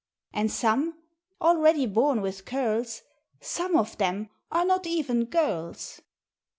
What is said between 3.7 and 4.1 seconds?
of